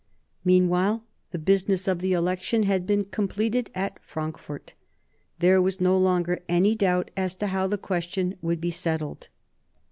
Meanwhile 0.43 1.03
the 1.29 1.37
business 1.37 1.87
of 1.87 1.99
the 1.99 2.13
election 2.13 2.63
had 2.63 2.87
been 2.87 3.05
completed 3.05 3.69
at 3.75 4.03
Frankfort. 4.03 4.73
There 5.37 5.61
was 5.61 5.79
no 5.79 5.95
longer 5.95 6.41
any 6.49 6.73
doubt 6.73 7.11
as 7.15 7.35
to 7.35 7.45
how 7.45 7.67
the 7.67 7.77
question 7.77 8.33
would 8.41 8.59
be 8.59 8.71
settled. 8.71 9.27